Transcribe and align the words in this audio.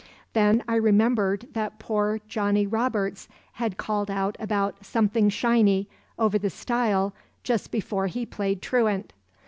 Then 0.33 0.63
I 0.67 0.77
remembered 0.77 1.49
that 1.51 1.77
poor 1.77 2.21
Johnnie 2.27 2.65
Roberts 2.65 3.27
had 3.51 3.77
called 3.77 4.09
out 4.09 4.35
about 4.39 4.83
'something 4.83 5.29
shiny' 5.29 5.87
over 6.17 6.39
the 6.39 6.49
stile 6.49 7.13
just 7.43 7.69
before 7.69 8.07
he 8.07 8.25
played 8.25 8.63
truant. 8.63 9.13